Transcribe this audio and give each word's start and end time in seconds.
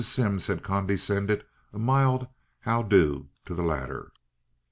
Simms 0.03 0.47
had 0.47 0.63
condescended 0.63 1.45
a 1.71 1.77
mild 1.77 2.27
"how'd 2.61 2.89
do" 2.89 3.27
to 3.45 3.53
the 3.53 3.61
latter. 3.61 4.11